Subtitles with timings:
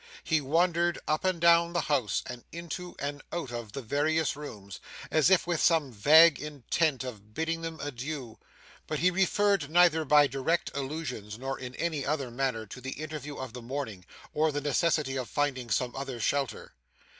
[0.23, 4.79] He wandered up and down the house and into and out of the various rooms,
[5.11, 8.39] as if with some vague intent of bidding them adieu,
[8.87, 13.37] but he referred neither by direct allusions nor in any other manner to the interview
[13.37, 14.03] of the morning
[14.33, 16.73] or the necessity of finding some other shelter.